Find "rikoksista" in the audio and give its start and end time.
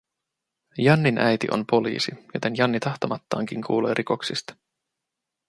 3.93-4.55